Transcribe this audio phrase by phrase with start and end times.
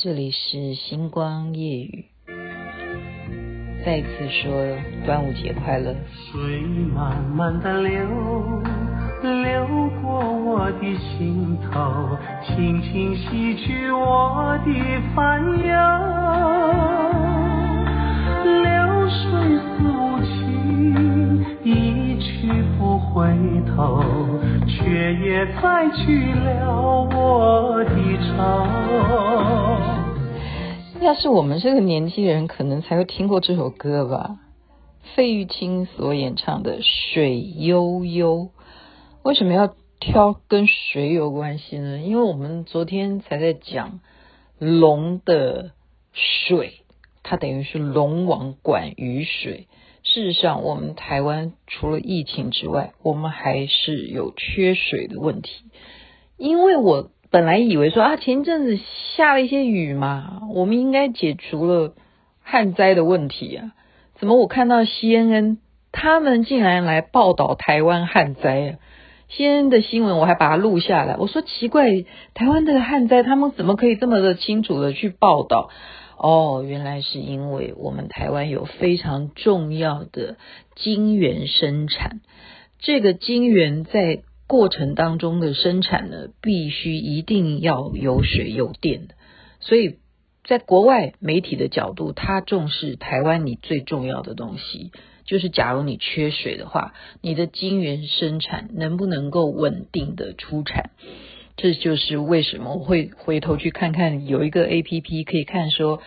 [0.00, 2.04] 这里是星光夜雨，
[3.84, 4.52] 再次说
[5.04, 5.92] 端午节快乐。
[6.14, 6.60] 水
[6.94, 7.98] 慢慢的流，
[9.24, 12.16] 流过我的心头，
[12.46, 14.70] 轻轻洗去我的
[15.16, 15.74] 烦忧。
[18.62, 18.70] 流
[19.10, 19.26] 水
[19.58, 22.46] 似无情，一去
[22.78, 23.34] 不回
[23.74, 24.00] 头，
[24.78, 27.90] 却也载去了我的
[28.22, 28.30] 愁。
[31.04, 34.36] 要是我们这个年纪人，可能才会听过这首歌吧。
[35.14, 38.36] 费玉清所演唱的《水悠悠》，
[39.22, 41.98] 为什么要挑跟水有关系呢？
[41.98, 43.98] 因为我们昨天才在讲
[44.58, 45.72] 龙的
[46.12, 46.82] 水，
[47.24, 49.66] 它等于是龙王管雨水。
[50.02, 55.64] 事实上，我们台湾除了疫情之外，我们还是有缺水的问题。
[56.36, 57.10] 因为我。
[57.30, 58.78] 本来以为说啊，前一阵子
[59.14, 61.92] 下了一些雨嘛，我们应该解除了
[62.42, 63.72] 旱灾的问题啊。
[64.18, 65.58] 怎么我看到 CNN
[65.92, 68.70] 他们竟然来报道台湾旱灾啊
[69.30, 71.84] ？CNN 的新闻我还把它录下来，我说奇怪，
[72.32, 75.68] 台湾的旱灾他们怎么可以这么的清楚的去报道？
[76.18, 80.36] 哦，原来是因为我们台湾有非常重要的
[80.76, 82.20] 晶圆生产，
[82.78, 84.22] 这个晶圆在。
[84.50, 89.08] 过程当中的生产呢，必须一定要有水有电，
[89.60, 89.98] 所以
[90.42, 94.90] 在国外媒体的角度，他重视台湾你最重要的东西，
[95.26, 100.92] 就是假如你缺水的话，你的晶圆生产能不能够稳定的出产？
[101.58, 106.00] 这就是为什么我会回头去看看有一个 APP 可以看说。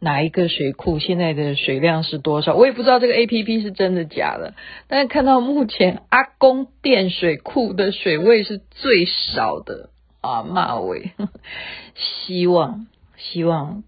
[0.00, 2.54] 哪一个水库现在的水量是多少？
[2.54, 4.54] 我也不知道这个 APP 是真的假的。
[4.86, 11.10] 但是看到目前阿公店水库的水位是最少的啊，骂位。
[11.96, 12.86] 希望
[13.16, 13.82] 希望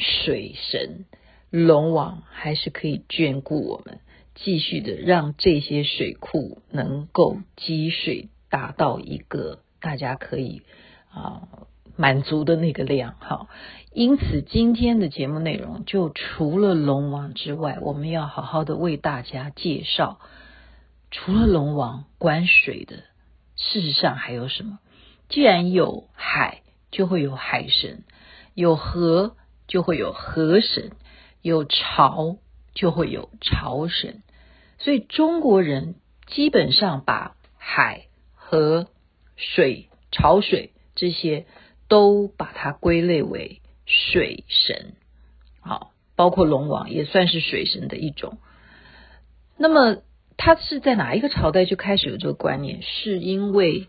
[0.00, 1.04] 水神
[1.48, 4.00] 龙王还是可以眷顾我们，
[4.34, 10.62] 继续的让这些水库能够积水达到一个大家可以
[11.10, 11.42] 啊。
[11.94, 13.48] 满足的那个量，好，
[13.92, 20.18] 因此今天的节目内容就除了龙王之外，我们要好好的为大家介绍，
[21.10, 23.04] 除了龙王管水的，
[23.56, 24.78] 事实上还有什么？
[25.28, 27.98] 既然有海，就会有海神；
[28.54, 29.36] 有河，
[29.68, 30.92] 就会有河神；
[31.42, 32.38] 有潮，
[32.74, 34.22] 就会有潮神。
[34.78, 38.86] 所以中国人基本上把海、河、
[39.36, 41.46] 水、潮水这些。
[41.88, 44.94] 都把它归类为水神，
[45.60, 48.38] 好，包括龙王也算是水神的一种。
[49.58, 49.98] 那么，
[50.38, 52.80] 它是在哪一个朝代就开始有这个观念？
[52.80, 53.88] 是因为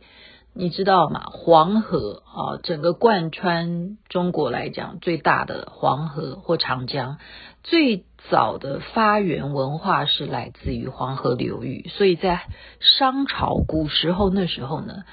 [0.53, 1.21] 你知道吗？
[1.31, 7.19] 黄河啊，整个贯穿中国来讲最大的黄河或长江，
[7.63, 12.41] 最早的发源文化是来自于黄河流域，所以在
[12.79, 15.03] 商朝古时候那时候呢。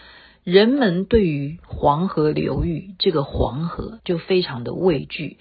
[0.43, 5.37] 人们对于黄河流域这个黄河就非常的畏惧，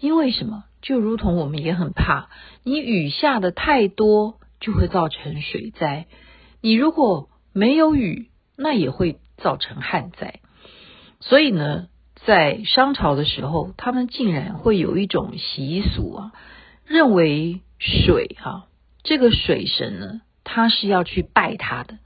[0.00, 0.64] 因为什么？
[0.80, 2.30] 就如同我们也很怕，
[2.64, 6.06] 你雨下的太多就会造成水灾，
[6.62, 10.40] 你如果没有雨，那也会造成旱灾。
[11.20, 11.88] 所以呢，
[12.24, 16.32] 在商朝的时候，他们竟然会有一种习俗啊，
[16.88, 18.66] 认为水哈，
[19.04, 21.98] 这个水神呢，他是要去拜他的。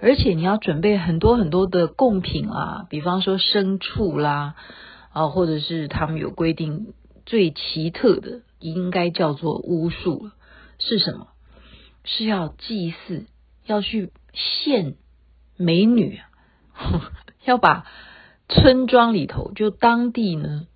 [0.00, 4.54] 而且你要准备很多很多的贡品啊，比方说牲畜啦，
[5.12, 6.94] 啊，或者是他们有规定
[7.26, 10.30] 最奇特的，应该叫做巫术，
[10.78, 11.26] 是什么？
[12.04, 13.26] 是要祭祀，
[13.66, 14.94] 要去献
[15.58, 16.20] 美女，
[17.44, 17.84] 要把
[18.48, 20.66] 村庄里头就当地呢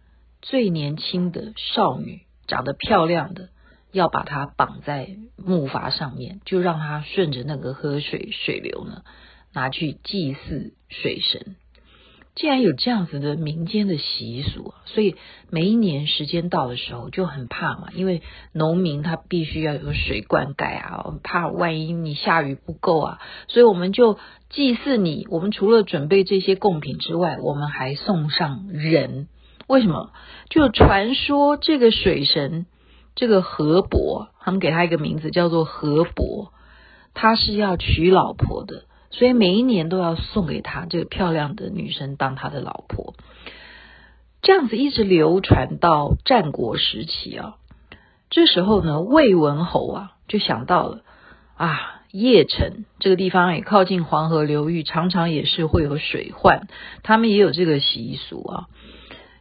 [0.43, 2.21] 最年轻的少女，
[2.55, 3.49] 长得漂亮的。
[3.93, 9.03] 要把它绑在木筏上面，就让它顺着那个河水水流呢，
[9.53, 11.55] 拿去祭祀水神。
[12.35, 15.15] 既然有这样子的民间的习俗，所以
[15.49, 18.23] 每一年时间到的时候就很怕嘛，因为
[18.53, 24.19] 农民他必须要有水灌溉啊，怕万一你下雨不够啊，所以我们就
[24.51, 25.29] 祭祀你。
[25.31, 29.29] 我们除了准备这些贡品之外，我们还送上人。
[29.67, 30.11] 为什么？
[30.51, 32.67] 就传说这个水神。
[33.17, 36.53] 这个河伯，他们给他一个名字叫做河伯，
[37.15, 43.15] 他是要娶老婆的，所以每一年都要送给他这个漂亮的女生当他的老婆。
[44.43, 47.55] 这样子一直流传到战国时期啊。
[48.31, 51.03] 这时候呢，魏文侯啊就想到了
[51.57, 56.67] 啊，邺城这个地方也靠近黄河流域，常常也是会有水患，
[57.05, 58.67] 他们也有这个习俗啊。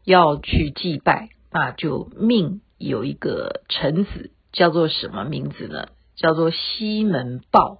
[0.03, 5.87] 要去祭拜，那就命有一个臣子，叫做什么名字呢？
[6.15, 7.79] 叫做西门豹。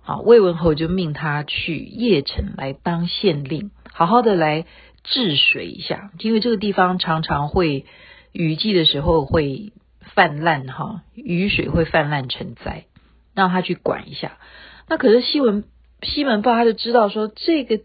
[0.00, 4.66] 好，魏文侯就命他去邺城来当县令，好好的来
[5.04, 7.86] 治水一下，因为这个地方常常会
[8.32, 12.86] 雨季的时候会泛滥，哈，雨水会泛滥成灾，
[13.34, 14.38] 让他去管一下。
[14.88, 15.64] 那可是西门
[16.02, 17.80] 西门豹他就知道说，这个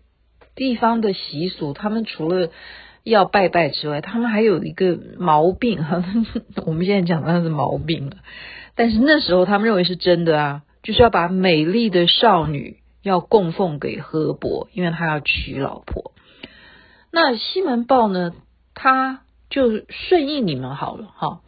[0.56, 2.50] 地方的习俗，他们除了
[3.10, 6.04] 要拜拜之外，他们还有一个毛病，哈，
[6.66, 8.18] 我们现在讲的是毛病了，
[8.76, 10.62] 但是那时候他们认为是真的啊。
[10.84, 16.14] 就是要把美丽的少女要供奉给河伯，因为他要娶老婆。
[17.12, 18.32] 那西门豹呢，
[18.74, 21.42] 他就顺应你们好了哈。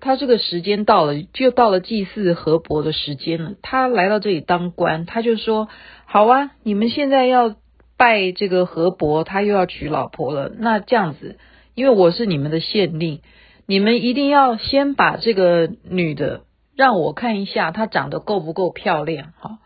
[0.00, 3.52] 他这个时间到了，就到了祭祀河伯的时间了。
[3.62, 5.68] 他来到这里当官，他就说
[6.04, 7.56] ：“好啊，你们现在要
[7.98, 10.50] 拜这个河伯，他又要娶老婆了。
[10.56, 11.36] 那这样子，
[11.74, 13.20] 因为我是你们的县令，
[13.66, 16.44] 你们一定要先把这个女的。”
[16.78, 19.58] 让我看一下她长得够不够漂亮哈，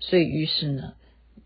[0.00, 0.92] 所以于是呢，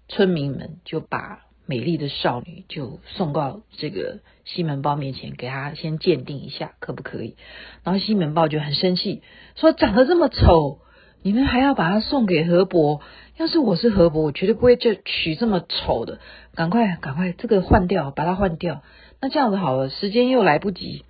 [0.08, 7.36] 村民们就把美丽的少女就送到这个西门豹面前，给他先鉴定一下可不可以。
[7.84, 9.22] 然后西门豹就很生气，
[9.54, 10.80] 说长得这么丑，
[11.22, 13.00] 你们还要把她送给河伯？
[13.36, 16.18] 要是我是河伯，我绝对不会就娶这么丑的，
[16.54, 18.82] 赶快赶快这个换掉，把它换掉。
[19.20, 21.04] 那这样子好了，时间又来不及，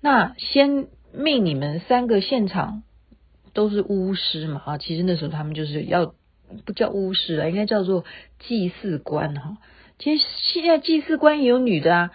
[0.00, 2.82] 那先命你们三个现场。
[3.52, 6.12] 都是巫师嘛啊，其实那时候他们就是要
[6.66, 8.04] 不叫巫师了，应该叫做
[8.38, 9.56] 祭祀官哈。
[9.98, 12.10] 其实现在祭祀官也有女的啊。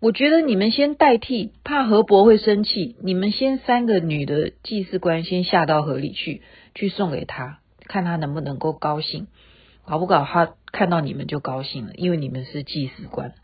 [0.00, 6.40] 我觉得你们先代替，怕河伯会生气，你们先三个女的祭祀官先下到河里去，
[6.74, 7.58] 去送给他，
[7.88, 9.26] 看他能不能够高兴，
[9.86, 13.34] 搞不搞他看到你们就高兴了，因为你们是祭祀官。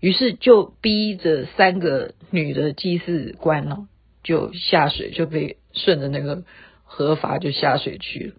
[0.00, 3.88] 于是就逼着三个女的祭祀官哦，
[4.22, 6.44] 就下水，就被顺着那个。
[6.88, 8.34] 河筏就下水去了，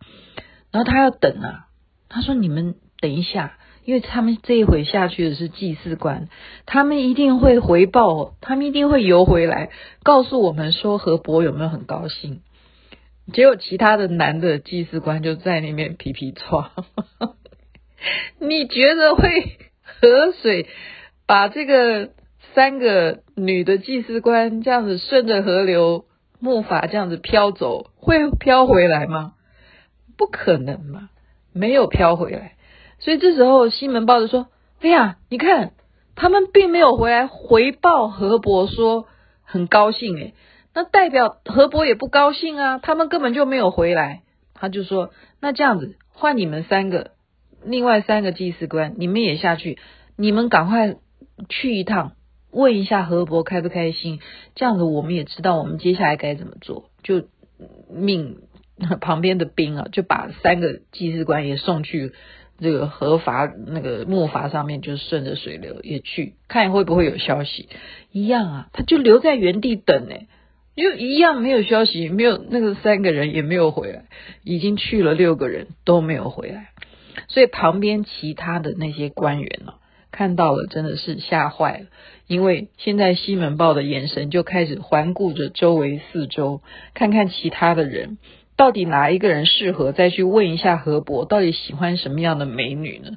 [0.72, 1.68] 然后他要等啊，
[2.08, 6.30] 他说：“你们等一下，因为他们这一回下去的是祭祀官，
[6.66, 9.70] 他们一定会回报，他们一定会游回来，
[10.02, 12.40] 告诉我们说河伯有没有很高兴。”
[13.34, 16.70] 结果其他的男的祭司官就在那边皮皮剉，
[18.40, 20.68] 你觉得会河水
[21.26, 22.12] 把这个
[22.54, 26.06] 三个女的祭司官这样子顺着河流？
[26.40, 29.34] 木筏这样子飘走，会飘回来吗？
[30.16, 31.10] 不可能嘛，
[31.52, 32.54] 没有飘回来。
[33.00, 34.48] 所以这时候西门豹就说
[34.80, 35.72] ：“哎呀，你看
[36.16, 39.08] 他们并没有回来回报河伯说
[39.42, 40.36] 很高兴诶，
[40.78, 44.22] 那代表河伯也不高兴啊，他们根本就没有回来。”
[44.54, 45.10] 他就说
[45.42, 47.14] ：“那这样子换你们三个，
[47.66, 49.80] 另外三个祭祀官，你们也下去，
[50.16, 50.98] 你们赶快
[51.50, 52.12] 去一趟。”
[52.54, 54.20] 问一下河伯开不开心？
[54.54, 56.92] 这样子我们也知道我们接下来该怎么做。
[57.02, 57.24] 就
[57.90, 58.38] 命
[59.02, 62.14] 旁边的兵啊，就把三个祭祀官也送去
[62.60, 67.68] 这个河筏那个木筏上面，就顺着水流也去看会不会有消息。
[68.12, 70.16] 一样啊，他就留在原地等呢
[70.84, 74.06] 就一样没有消息，没有那个三个人也没有回来，
[74.44, 76.70] 已经去了六个人都没有回来，
[77.28, 79.74] 所以旁边其他的那些官员呢、
[80.12, 81.86] 看到了，真的是吓坏了。
[82.28, 86.62] 因为现在西门豹的眼神就开始环顾着周围四周，
[86.94, 88.18] 看看其他的人
[88.56, 93.12] 到底哪一个人适合，再去问一下河伯到底喜欢什么样的美女呢？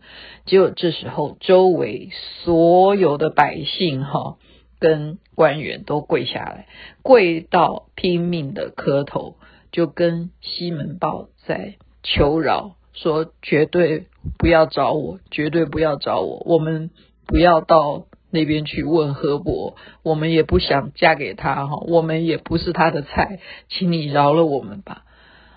[0.47, 2.11] 结果这时候，周围
[2.45, 4.37] 所有的百姓哈
[4.81, 6.67] 跟官员都跪下来，
[7.03, 9.37] 跪到拼命的磕头，
[9.71, 12.75] 就跟西门豹在求饶。
[12.93, 14.07] 说绝对
[14.37, 16.91] 不要找我，绝对不要找我，我们
[17.25, 25.05] 不要到那边去问河伯，我们也不想嫁给他哈，我们也不是他的菜，请你饶了我们吧。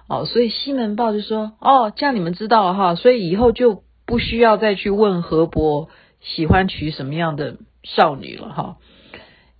[0.07, 5.89] 哦，所以西门豹就说：哦，这样你们知道哈，所以以后就不需要再去问河伯
[6.21, 8.77] 喜欢娶什么样的少女了哈。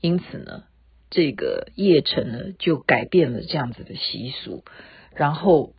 [0.04, 0.66] 因此呢，
[1.10, 4.64] 这个邺城呢就改变了这样子的习俗，
[5.16, 5.74] 然后。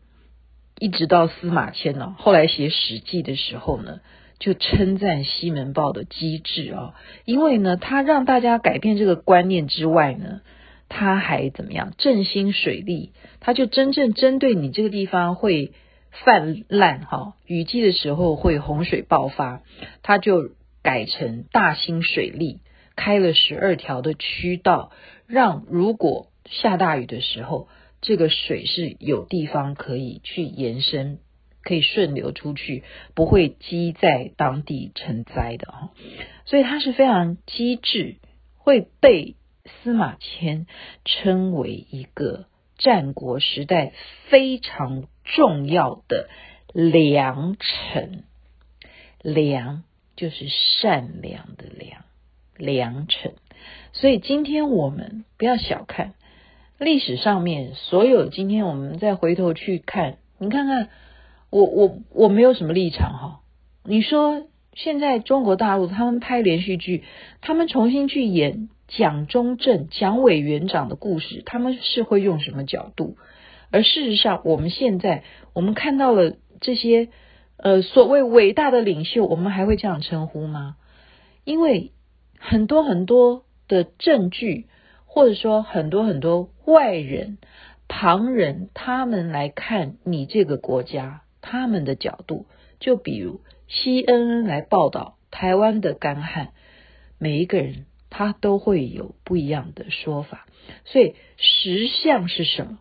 [0.81, 4.01] 一直到司马迁呢，后来写《史记》的时候呢，
[4.41, 10.41] 就称赞西门豹的机智啊，因为呢，他让大家改变这个观念之外呢，
[10.89, 11.93] 他还怎么样？
[11.97, 15.73] 振兴水利，他就真正针对你这个地方会
[16.11, 19.63] 泛滥哈，雨季的时候会洪水爆发，
[20.03, 20.51] 他就
[20.83, 22.59] 改成大兴水利，
[22.97, 24.93] 开了十二条的渠道，
[25.27, 27.69] 让如果下大雨的时候。
[28.07, 31.21] 这个水是有地方可以去延伸，
[31.63, 32.85] 可以顺流出去，
[33.15, 35.91] 不会积在当地成灾的哈。
[36.45, 38.17] 所以他是非常机智，
[38.59, 40.67] 会被司马迁
[41.07, 42.45] 称为一个
[42.77, 43.95] 战国时代
[44.29, 46.29] 非常重要的
[46.75, 48.25] 良臣。
[49.23, 49.83] 良
[50.15, 52.05] 就是善良的良，
[52.57, 53.35] 良辰。
[53.93, 56.15] 所以今天我们不要小看
[56.79, 58.29] 历史上面所有。
[58.29, 60.89] 今天我们再回头去看，你看看
[61.51, 63.41] 我我我没有什么立场哈。
[63.85, 67.05] 你说现在中国大陆他们拍连续剧，
[67.41, 73.17] 他们重新去演蒋中正、蒋委员长的故事，他们是会用什么角度？
[73.71, 77.09] 而事实上，我们现在我们看到了这些
[77.57, 80.77] 呃所谓伟大的领袖，我们还会这样称呼吗？
[81.45, 81.93] 因为
[82.47, 83.45] 很多很多。
[83.67, 84.67] 的证据，
[85.07, 87.39] 或者说很多很多外人、
[87.89, 92.45] 旁人，他们来看你这个国家，他们的角度，
[92.79, 96.51] 就比如 CNN 来报道台湾的干旱，
[97.17, 100.47] 每一个人他都会有不一样的说法。
[100.85, 102.79] 所以实相是什么？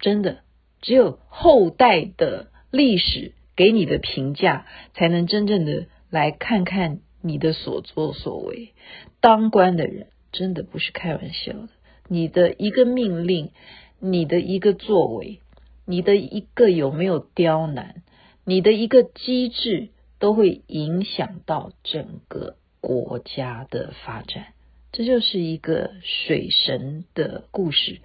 [0.00, 0.40] 真的，
[0.82, 6.98] 只有后代的历史给你的评价，才能真正的来看看。
[7.26, 8.72] 你的所作所为，
[9.20, 11.68] 当官的人真的不是开玩笑的。
[12.08, 13.50] 你的一个命令，
[13.98, 15.40] 你的一个作为，
[15.84, 18.02] 你的一个有没有刁难，
[18.44, 24.54] 你的一个机制，都会影响到整个国家的发展。
[24.92, 27.98] 这就是一个水神的故事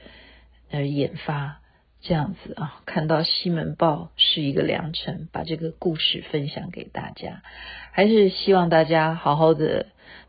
[0.72, 1.61] 而引发。
[2.02, 7.44] 这样子啊，看到西门豹是一个良臣，把这个故事分享给大家，
[7.92, 9.86] 还是希望大家好好的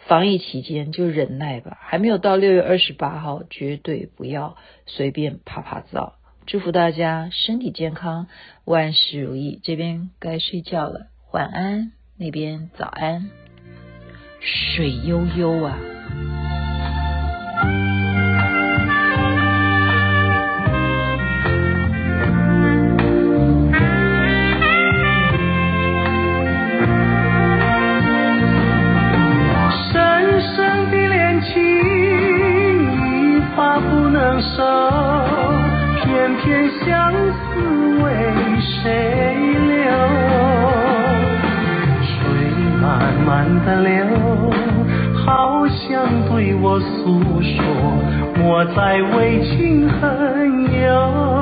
[0.07, 1.79] 防疫期间就忍耐吧。
[1.81, 6.13] 还没有到六月二十八号，绝对不要随便趴趴走。
[6.45, 8.27] 祝福大家身体健康，
[8.65, 9.61] 万事如意。
[9.63, 11.93] 这边该睡觉了，晚安。
[12.19, 13.31] 那边早安，
[14.41, 15.79] 水悠悠啊。
[36.45, 38.13] 天相思为
[38.61, 39.87] 谁流
[42.03, 42.11] 水
[42.81, 44.51] 慢慢的流
[45.15, 47.63] 好想对我诉说
[48.45, 51.42] 我在为情恨忧